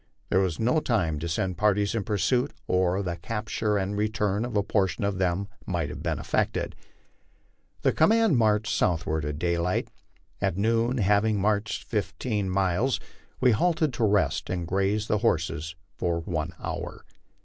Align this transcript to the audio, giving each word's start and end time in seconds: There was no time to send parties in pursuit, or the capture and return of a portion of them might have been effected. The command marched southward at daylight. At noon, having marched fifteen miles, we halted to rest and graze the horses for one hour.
There 0.29 0.39
was 0.39 0.59
no 0.59 0.79
time 0.79 1.19
to 1.19 1.29
send 1.29 1.59
parties 1.59 1.93
in 1.93 2.03
pursuit, 2.03 2.53
or 2.65 3.03
the 3.03 3.17
capture 3.17 3.77
and 3.77 3.95
return 3.95 4.45
of 4.45 4.57
a 4.57 4.63
portion 4.63 5.03
of 5.03 5.19
them 5.19 5.47
might 5.67 5.89
have 5.89 6.01
been 6.01 6.17
effected. 6.17 6.75
The 7.83 7.91
command 7.93 8.35
marched 8.39 8.73
southward 8.75 9.23
at 9.25 9.37
daylight. 9.37 9.89
At 10.41 10.57
noon, 10.57 10.97
having 10.97 11.39
marched 11.39 11.83
fifteen 11.83 12.49
miles, 12.49 12.99
we 13.39 13.51
halted 13.51 13.93
to 13.93 14.03
rest 14.03 14.49
and 14.49 14.65
graze 14.67 15.05
the 15.07 15.19
horses 15.19 15.75
for 15.99 16.21
one 16.21 16.53
hour. 16.59 17.05